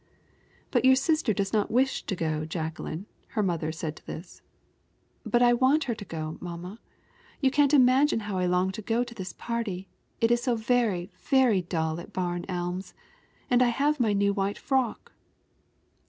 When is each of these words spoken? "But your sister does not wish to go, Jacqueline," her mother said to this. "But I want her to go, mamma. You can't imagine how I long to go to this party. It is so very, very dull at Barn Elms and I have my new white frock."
"But 0.71 0.83
your 0.83 0.95
sister 0.95 1.31
does 1.31 1.53
not 1.53 1.69
wish 1.69 2.01
to 2.07 2.15
go, 2.15 2.43
Jacqueline," 2.43 3.05
her 3.37 3.43
mother 3.43 3.71
said 3.71 3.95
to 3.97 4.05
this. 4.07 4.41
"But 5.27 5.43
I 5.43 5.53
want 5.53 5.83
her 5.83 5.93
to 5.93 6.03
go, 6.05 6.39
mamma. 6.41 6.79
You 7.39 7.51
can't 7.51 7.71
imagine 7.71 8.21
how 8.21 8.39
I 8.39 8.47
long 8.47 8.71
to 8.71 8.81
go 8.81 9.03
to 9.03 9.13
this 9.13 9.33
party. 9.33 9.87
It 10.19 10.31
is 10.31 10.41
so 10.41 10.55
very, 10.55 11.11
very 11.19 11.61
dull 11.61 11.99
at 11.99 12.13
Barn 12.13 12.45
Elms 12.49 12.95
and 13.47 13.61
I 13.61 13.67
have 13.69 13.99
my 13.99 14.11
new 14.11 14.33
white 14.33 14.57
frock." 14.57 15.11